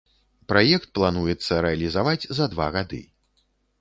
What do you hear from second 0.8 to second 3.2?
плануецца рэалізаваць за два гады.